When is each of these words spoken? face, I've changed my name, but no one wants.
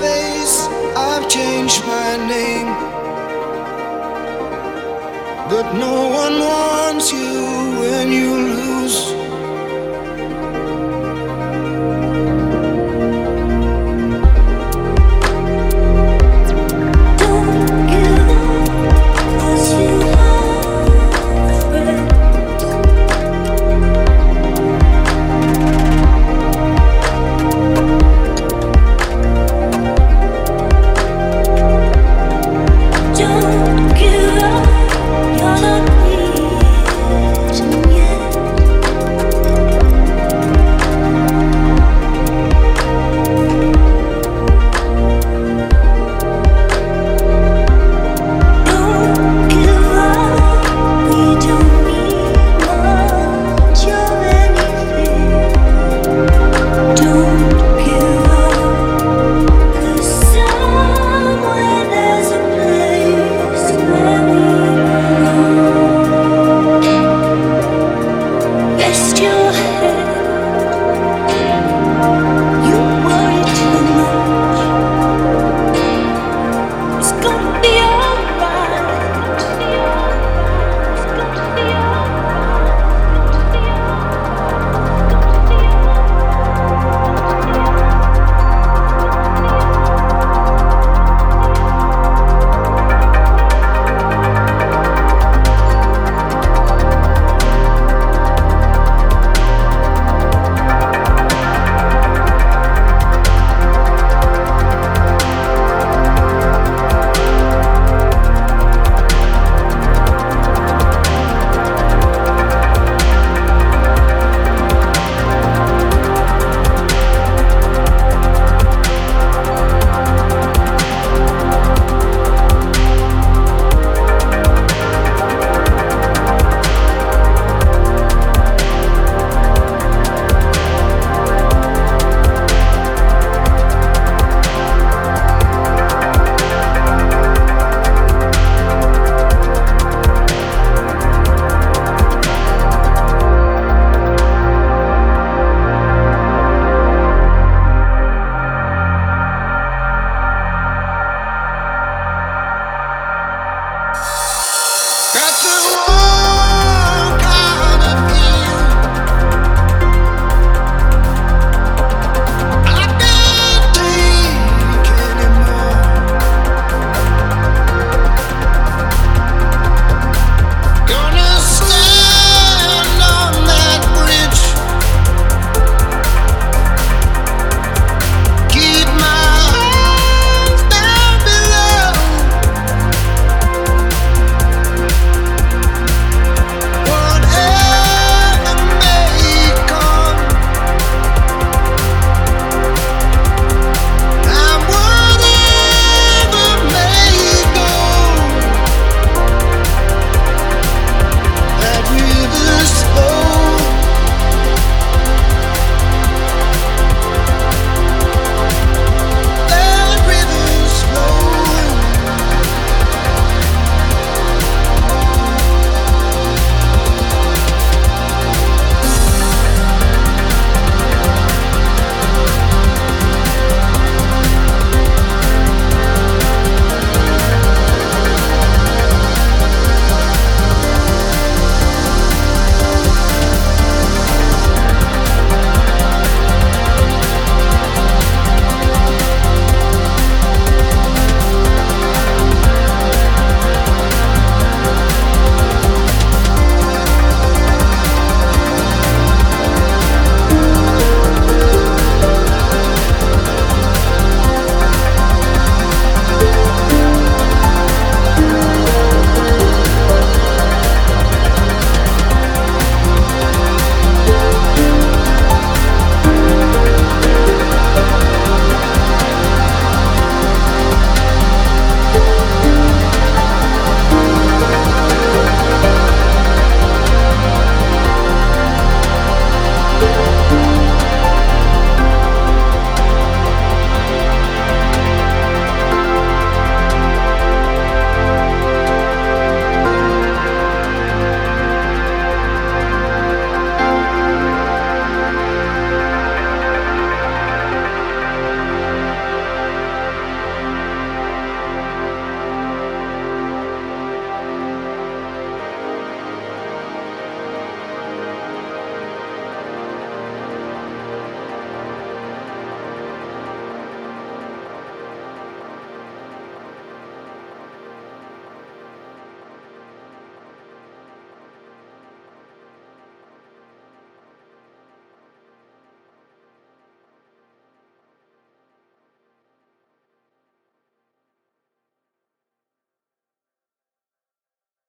face, 0.00 0.66
I've 0.96 1.28
changed 1.28 1.84
my 1.86 2.16
name, 2.28 2.68
but 5.50 5.72
no 5.74 6.08
one 6.08 6.38
wants. 6.40 6.71